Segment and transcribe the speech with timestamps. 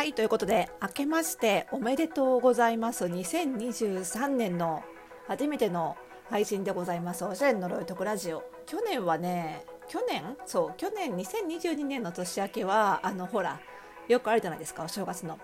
[0.00, 3.04] はいということで明けましておめでとうございます。
[3.04, 4.82] 2023年の
[5.28, 5.94] 初めての
[6.30, 7.22] 配信でございます。
[7.22, 8.42] おしゃれの呪いとくラジオ。
[8.64, 10.38] 去年はね去年？
[10.46, 13.60] そう去年2022年の年明けはあのほら
[14.08, 15.38] よくあるじゃないですかお正月の。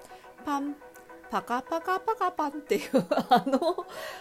[0.47, 0.75] パン
[1.31, 2.91] パカパカパカパンっていう
[3.29, 3.61] あの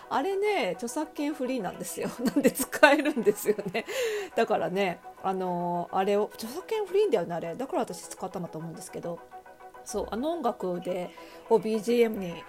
[0.10, 2.09] あれね著作権フリーなんですよ。
[2.20, 3.86] なんで使えるんですよね。
[4.36, 7.56] だからねあのあれを著作権フリーだよねあれ。
[7.56, 9.17] だから私使ったんだと思うんですけど。
[9.85, 11.09] そうあの音楽で
[11.49, 12.44] を BGM に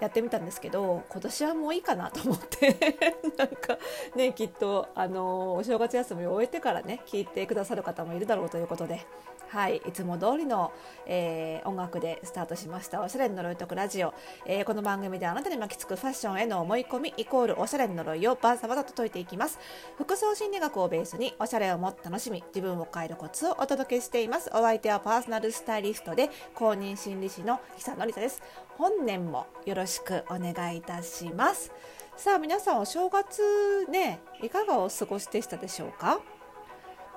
[0.00, 2.76] やってみたんですけど今年はもういいかなと思って
[3.36, 3.78] なんか
[4.16, 9.06] ねきっとあのお正月休みを終えてからね聞いてくださる方もいるだろうということで
[9.50, 10.72] はい、いつも通りの、
[11.06, 14.14] えー、音楽でスタートしましたおしゃれの呪いとくラジオ、
[14.46, 19.58] えー、この番組であなたに巻きつくファッションへの思い込みイコールおしゃれの呪いをバーサバサと解いていきます。
[19.96, 24.50] 服装心理学をベースにおしゃれをもっと楽しみ自分を変えるコツをお届けしています。
[24.54, 28.40] お相手はパーソナルスタイリストで公認心理師の久典沙です。
[28.78, 31.70] 本年もよろしくしくお願いいたします。
[32.16, 36.20] さあ皆さんお正月ねいかがお過ごしでしたでしょうか？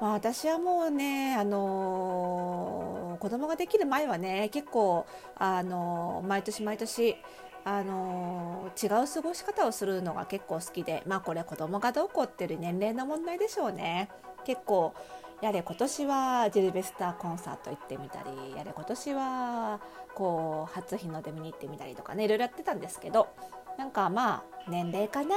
[0.02, 7.16] まあ、私はもうね、あのー、子供ができる前はね結構、あのー、毎年毎年、
[7.64, 14.10] あのー、違う過ごし方をするのが結構好きでまあこれ子供がどうこうっていう年齢の問題でしょうね。
[14.46, 14.94] 結構
[15.44, 19.82] やれ今年はジルベスターコンサート行ってみたりやれ今年は
[20.16, 23.28] こう初日の出見に行ってみたりとかねいろいろやってたんですけど
[23.78, 25.36] なんかまあ年齢かな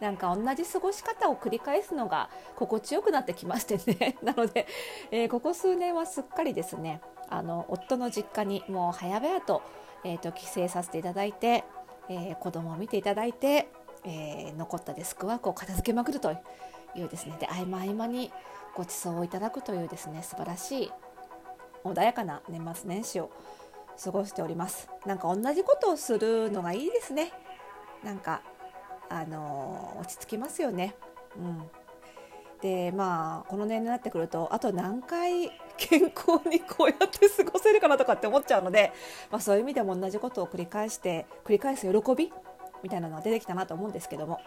[0.00, 4.16] なんか同じ過ごし方を繰り返すのが心地よくなってきましてね。
[4.22, 4.68] なので、
[5.10, 9.62] えー、ここ数年はすっかりですねあの夫の実家にもう早々と,、
[10.04, 11.64] えーと、帰省させていただいて、
[12.08, 13.68] えー、子供を見ていただいて、
[14.04, 16.30] えー、残ったデスクワークを片付けまくると
[16.94, 18.32] いうですねで合間合間に
[18.74, 20.92] ご馳走をいただくというですね素晴らしい
[21.84, 23.30] 穏やかな年末年始を
[24.02, 24.88] 過ごしております。
[25.04, 27.32] なんか同じことをするのがいいですね。
[28.02, 28.42] なんか
[29.08, 30.94] あの落ち着きますよね。
[31.36, 31.70] うん。
[32.62, 38.92] でまあこの年になってくるとあと何回健康にこうやって過ごせるかなとかって思っちゃうので、
[39.30, 42.30] まあ、そういう意味でも同じことを繰り返して繰り返す喜び
[42.82, 44.40] みたいなのが出てきたなと思うんですけども。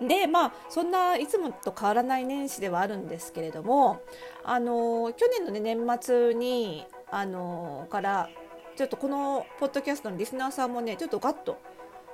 [0.00, 4.02] でまあそんないつもと変わらない年始ではあるんですけれども
[4.44, 8.28] あの去年の、ね、年末にあのから
[8.76, 11.58] ちょっとこのポッドキャストのリスナーさんもねちょっとガッと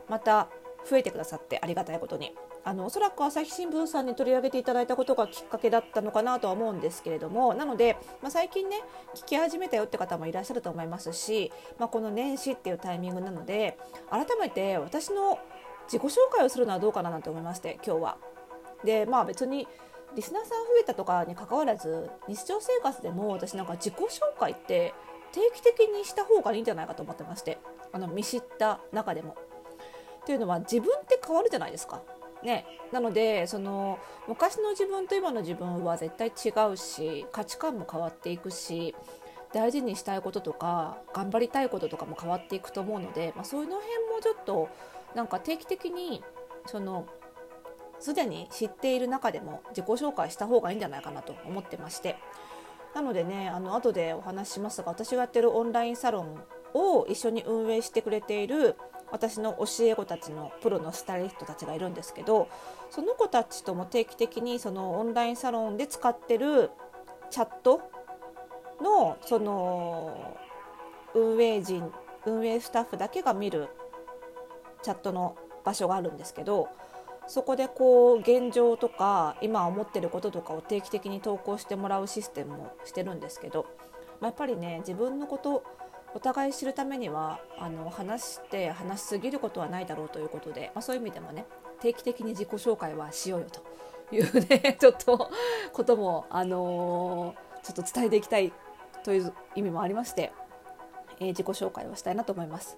[0.09, 0.49] また
[0.89, 2.33] 増えてくださってありがたいことに。
[2.67, 8.81] あのおそらく朝日新聞さんに取り上げていただいたことがきっかけだったのかなとは思うんですけれどもなので、まあ、最近ね
[9.15, 13.77] 聞き始めたよって方もいらっしゃると思いますし、まあ、この年始っていうタイミングなので
[14.11, 15.39] 改めて私の
[15.87, 18.19] 自己紹介をするのはどうかななんて思いまして今日は。
[18.85, 19.67] でまあ別に
[20.15, 24.95] リスナーさん増えたとかにかかわらず日常生活でも私なんか自己紹介って
[25.33, 27.59] 定期的にした方がいいんじゃないかと思ってまして
[27.93, 29.37] あの見知った中でも。
[30.23, 32.01] っていうのは自分って変わるじゃないですか。
[32.43, 38.95] ね、なのでその昔の自分と今の自分は絶対違うし価値観も変わっていくし
[39.55, 44.69] 大事にしたいこととか頑張りたいこととかも変わっていくと思うので、まあ、そういうの辺もちょっと
[45.15, 46.23] なんか定期的に
[46.67, 47.07] その
[48.01, 52.17] すでに知っている中でも自己紹介した方がいいんじゃないかなと思ってまして。
[52.95, 56.39] なのでねあの後でお話ししますが私がやってるオンラインサロン
[56.75, 58.77] を一緒に運営してくれている
[59.11, 62.49] 私の教え子たちのプロのスタイリストたちがいるんですけど
[62.91, 66.71] その子たちとも定期的にそのオンラインサロンで使ってる
[67.31, 67.81] チャット
[68.81, 70.37] のその
[71.15, 71.91] 運営陣
[72.27, 73.69] 運営スタッフだけが見る
[74.85, 76.69] チャットの場所があるんですけど
[77.27, 83.65] そこでこう現状とか今思ってることとかを定期的に投稿してもらうシステムもしてるんですけど、
[84.21, 85.65] まあ、やっぱりね自分のこと
[86.15, 91.47] お互い知るためにはあの話して話しすぎることはないだろうということで、まあ、そういう意味でもね
[91.81, 93.63] 定期的に自己紹介はしようよと
[94.15, 95.31] いうね ちょっと
[95.73, 98.53] ことも、あのー、ちょっと伝えていきたい
[99.03, 100.33] という意味もありまして、
[101.19, 102.77] えー、自己紹介をしたいなと思います。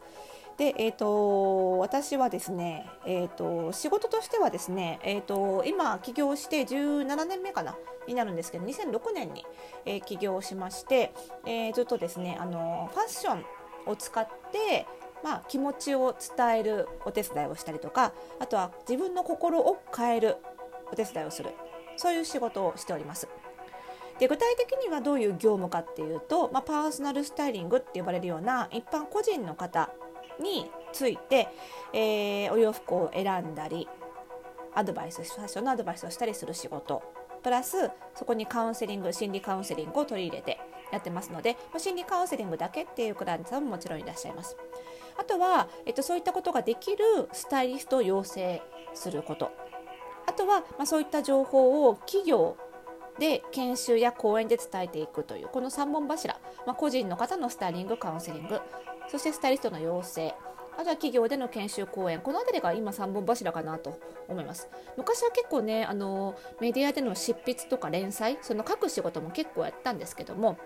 [0.57, 7.77] で、えーと、私はですね、えーと、仕事としてはですね、えーと、今起業して17年目かな
[8.09, 9.45] になるんですけど2006年に、
[9.85, 11.13] えー、起業しまして、
[11.45, 13.45] えー、ずっとですねあのファッション
[13.87, 14.87] を使って、
[15.23, 20.37] まあ、気持ちを伝えるお手伝いをしたりとかあとは自分の心を変える
[20.91, 21.51] お手伝いをする
[21.97, 23.29] そういう仕事をしております。
[24.19, 29.91] で具体的にはどういう業務かっていうと、まあ、パーソナルスタイリングって呼ばれるような一般個人の方
[30.41, 31.49] について、
[31.93, 33.89] えー、お洋服を選んだり
[34.75, 37.03] アドバイスファッションのアドバイスをしたりする仕事。
[37.43, 40.59] プラスそこにカウンセリング心理カウンセリングを取り入れて
[40.93, 44.57] やってますので、心理カウンセリングだけっていうクライアントさんももちろんいらっしゃいます。
[45.17, 48.63] あとは、えっと、そういったことができるスタイリストを養成
[48.95, 49.51] すること。
[50.27, 52.57] あとは、まあ、そういった情報を企業
[53.19, 58.61] で研修や講演で伝えていくというこの3本柱、まあ、個人の方のスタイリングカウンセリング。
[59.09, 60.35] そしてスタイリストの養成。
[60.79, 62.21] あとは企業での研修講演。
[62.21, 63.99] この辺りが今3本柱かなと
[64.29, 64.69] 思います。
[64.97, 70.59] 昔は結構ねあのメディアでの執筆とか連載その書く仕事も結構やったんですけども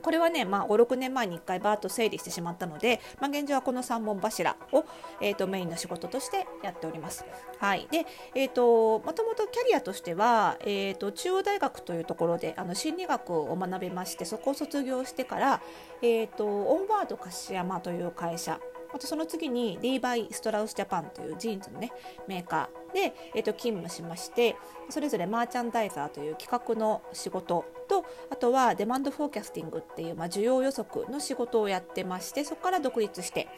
[0.00, 4.84] これはね、まあ、5、6年前に1回バーッと整理してしまったので、まあ、現状はこの3本柱を、
[5.20, 7.24] えーと、メインの仕事としてやっております。
[7.58, 15.60] はい、で、えーと、もともとキャリアとしては、えーと、中央大学というところであの心理学を学びましてそこを卒業してから、
[16.02, 18.58] えー、とオンワード樫山という会社
[18.92, 21.92] あとその次にリーバイ・ストラウス・ジャパンというジーンズのね
[22.26, 24.56] メーカーで、えー、と勤務しまして
[24.88, 33.48] それぞれマーチャンダイザーという企画の仕事とあとはデマンドフォーキャスティングっていう、まあ、需要予測の仕事をやってましてそこから独立して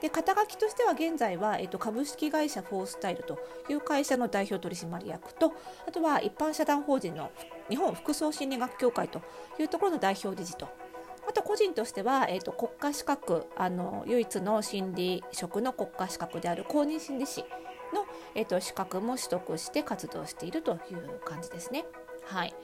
[0.00, 3.38] で肩書きとしては現在は、えっと、株式会社フォースタイルと
[3.68, 5.52] いう会社の代表取締役と
[5.86, 7.30] あとは一般社団法人の
[7.68, 9.20] 日本服装心理学協会と
[9.58, 10.68] いうところの代表理事と
[11.28, 17.42] あと個人としては、えーと、国家資格あの唯一の心理職の国家資格である公認心理師
[17.94, 21.84] の、えーと、資格も取得して活動しているという感じですね。
[22.24, 22.54] はい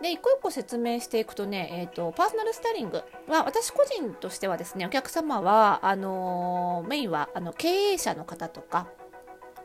[0.00, 8.86] で一個一個説明していくとね、えーと、パーソナルスタイリングは私個人としてはですねお客様はあのー、メインはあの経営者の方とか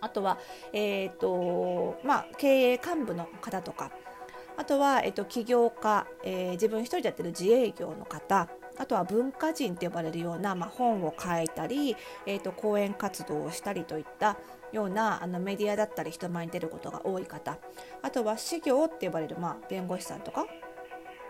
[0.02, 0.38] あとは、
[0.74, 3.92] えーとまあ、経営幹部の方とか
[4.58, 11.96] あとは、えっと、起業家、えー、自分一人でやってる自営業の方あとは文化人って呼ばれるような、まあ、本を書いたり、
[12.26, 14.38] えーと、講演活動をしたりといった
[14.72, 17.58] ようなあのメディアだったり人前に出ることが多い方
[18.02, 20.48] あとは私業って呼ばれる、まあ、弁護士さんとか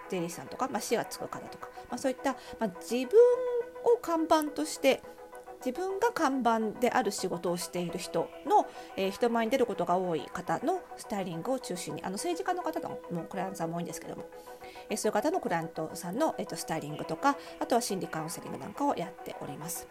[0.09, 3.19] 税理士さんとか、まあ、死がつく方とか、まあ、そういった、まあ、自分
[3.93, 5.01] を看板として
[5.65, 8.67] 自分が看板である仕事をしている人の、
[8.97, 14.25] えー、人前に出ることが多い方のスタイリングを中心にあの政治家の方のクライアントさんも多いんですけども、
[14.89, 19.87] えー、そういう方のクライアントさんの、えーと、スタイリングとかあとは心理カウンセリングなんかをやっております。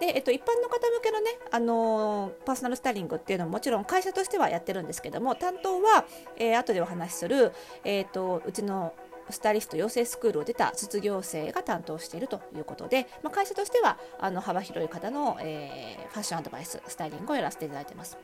[0.00, 6.04] でえっと、一般の方向けのね、あのー、パーソナルスタイリングっていうのももちろん会社としてはやってるんですけども担当は、
[6.36, 7.52] えー、後でお話しする、
[7.84, 8.92] えーとうちの
[9.30, 18.18] スタイリスト養成スクールを出た卒業生が担当しているということで、まあ、会社としてはあの幅広い方の、えー、ファッションアドバイススタイリングをやらせていただいています。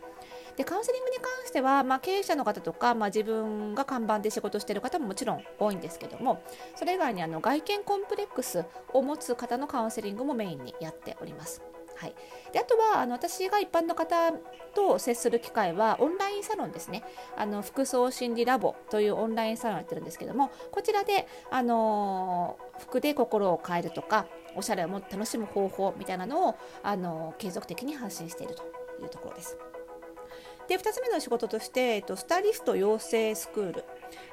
[0.56, 6.42] でカウンセリングに関しては、まあ、経営者の方とか、まあ、自分が看板で仕事している方ももちろん多いんですけども
[6.74, 11.62] それ以外にあの外見コンプレックスを持つ方のカウンセリングもメインにやっております。
[12.00, 12.14] はい、
[12.50, 14.32] であとはあの私が一般の方
[14.74, 17.04] と接する機会はオンラインサロンですね。
[17.36, 24.26] あの服装心理ラボというオンラインサロンやってるんですけどもこちらで、あの服で心を変えるとか
[24.56, 28.62] おしゃれをもっと楽しむ方法みたいなのを、あの継続的に発信していると
[29.02, 29.58] いうところです。
[30.68, 33.84] で2つ目の仕事として、えっと、スタイリスト養成スクール。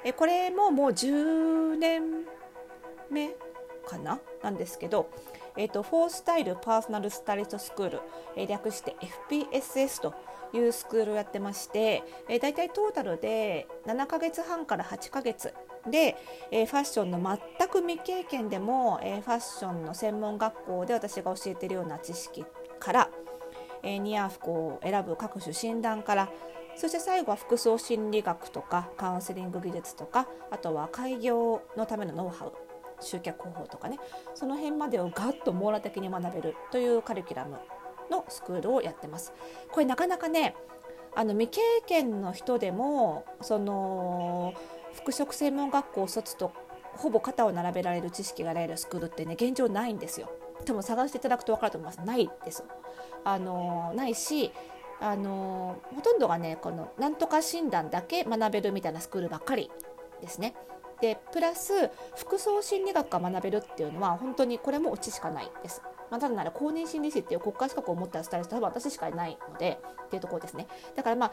[0.06, 2.26] えこれももう10年
[3.10, 3.32] 目
[3.86, 4.22] かな？
[4.42, 5.10] なんですけど、
[5.58, 8.02] えーと、フォースタイルパーソナルスタイリストスクール、
[8.36, 8.96] えー、略して
[9.30, 10.14] FPSS と
[10.54, 15.54] いうスクールをやってまして、えー、大体トータルで7ヶ月半から8ヶ月
[15.90, 16.16] で、
[16.52, 22.46] えー、ファッションの全く未経験でも、えー、ファッションの専門学校で私が教えてるような知識
[22.80, 23.10] から、
[23.84, 26.30] えー、似合う服を選ぶ各種診断から
[26.76, 32.67] そして最後は服装心理学とかカウンセリング技術とかあとは開業のためのノウハウ
[33.00, 34.00] 集客方法とかね
[34.36, 37.58] その辺までをガッと網羅的に学べるというカリキュラム
[38.10, 39.34] のスクールをやってます。
[39.72, 40.56] これなかなかね
[41.16, 44.54] あの未経験の人でもその
[44.94, 46.52] 服飾専門学校卒と
[46.96, 50.30] ほぼ肩を並べられる知識が得られるスクールってね現状ないんですよ。
[50.66, 52.06] でも探していただくと分かると思います。
[52.06, 52.64] ないです。
[53.24, 54.52] あのないし
[55.00, 59.70] あのほとんどがねこのなんとか診断だけ学べるみたいなスクールばっかり
[60.22, 60.56] ですね。
[61.00, 65.82] でプラス服装心理学が学べるっていうのは本当にこれもオチしかないです。
[66.10, 70.68] まあ、ただなら公認心理師っていう国家資格を持ったスタイリストは私しかいないのでっていうところですね。
[70.96, 71.32] だからまあ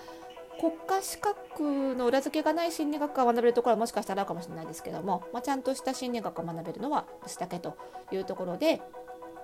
[0.60, 7.76] 国家資格の裏付けがない心理学が学べるところはもしかしたらあるかもしれないですけども、まあ、ちゃんとした心理学が学べるのは私だけと
[8.12, 8.80] いうところで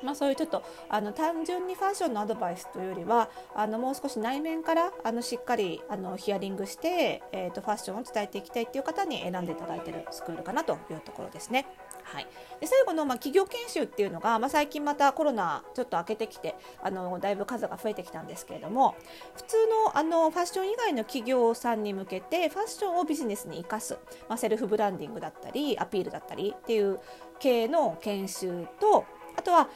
[0.02, 11.66] まあ、そういうちょっとあの単純にファッションのアドバイスというよりはあのもう少し内面からあのしっかりあのヒアリングして、えーと、ファッションを伝えていきたいという方に選んでいただいているスクールかなというところですね。
[12.02, 12.26] はい、
[12.60, 18.96] で最後の、まあ、企業研修っていうのが、まあ、最近またコロナちょっと明けてきてあのだいぶ数が増えてきたんですけれども
[19.36, 26.98] 普通のあのファッション以外の企業さんに向けてファッションをビジネスに生かす、まあ、セルフブランディングだったりアピールだったりっていう
[27.38, 29.04] 系の研修と
[29.36, 29.68] あとは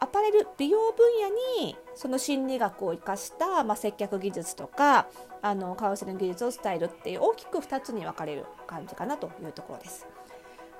[0.00, 5.06] アパレル美容分野にその心理学を生かした、まあ、接客技術とか
[5.42, 10.06] あのカウンセリング技術を伝えるっていう大きく2つに分かれる感じかなというところです。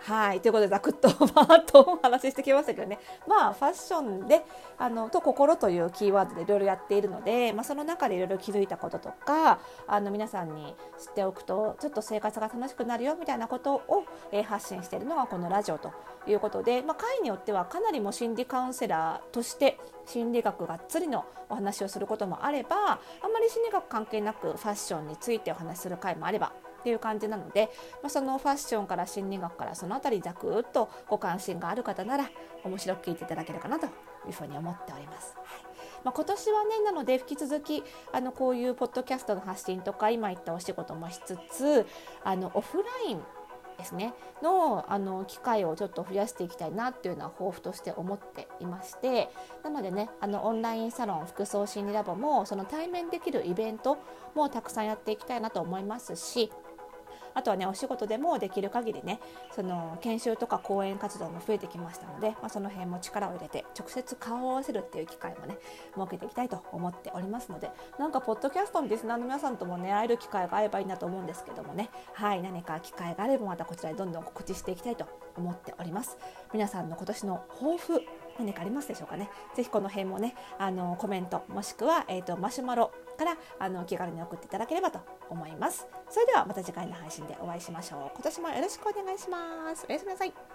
[0.00, 0.40] はい。
[0.40, 2.98] ということでざくっとバーッとお話ししてきましたけどね。
[3.26, 4.44] まあファッションで
[4.78, 15.92] あのと心というキーワードでいろいろやっているので、まあ、その中でいろいろ気づいたこととかあの皆さんに知っておくとちょっと生活が楽しくなるよみたいなことを、えー、発信しているのがこのラジオと
[16.26, 22.76] いうことで、まあ、会によってはかなりも心理カウンセラーとして心理学がっつりのお話をすることもあれば
[23.22, 26.52] あんまり心理学関係なくファッションについてお話しする回もあれば
[26.87, 27.69] っていう感じなので、
[28.00, 32.31] まあ、そのファッションから心理学からその辺りざくっとご関心がある方なら
[32.62, 33.88] 面白く聞いていただけるかなとい
[34.28, 35.35] うふうに思っております。
[35.37, 35.47] はい
[36.05, 41.85] まあ、今年はねなので引き続きあのこういうポッドキャストの発信とか今言ったお仕事もしつつ
[42.23, 43.21] あのオフライン
[43.76, 49.28] ですねのあの機会をちょっと増やしていきたいなっていうのは抱負として思っていまして
[49.62, 53.99] なのでねあのオンラインサロン服装心理ラボもその対面できるイベント
[54.35, 56.50] もたくさんやっていきたいなと思いますし
[57.37, 59.21] あとはねお仕事でもできる限りね
[59.55, 65.59] その研修とか講演活動も増えてきましたので、まあ、その辺も力を入れて直接顔を合わせるっていう機会もね
[65.95, 71.90] 設けていきたいと思っておりますのでなんかポッドキャストのリスナーの皆さんともね会える機会があればいいなと思うんですけどもね。
[72.14, 76.16] はい何か機会があればまたこちらでどんどん告知していきたいと思っております。
[76.52, 78.00] 皆さんの今年の抱負
[78.38, 79.28] 何かありますでしょうかね？
[79.55, 85.87] ぜひこの辺もねあのコメントもしくは、えーとマシュマロからあの気軽に送っていただければと思います。
[86.09, 88.11] それではまた次回の配信でお会いしましょう。
[88.14, 89.87] 今年もよろしくお願いします。
[89.88, 90.45] おやすみなさい。